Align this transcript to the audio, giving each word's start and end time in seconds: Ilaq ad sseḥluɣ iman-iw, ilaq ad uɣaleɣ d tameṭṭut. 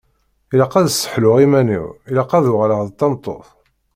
Ilaq 0.53 0.73
ad 0.79 0.87
sseḥluɣ 0.89 1.37
iman-iw, 1.45 1.85
ilaq 2.09 2.31
ad 2.37 2.45
uɣaleɣ 2.53 2.81
d 2.83 2.89
tameṭṭut. 2.99 3.47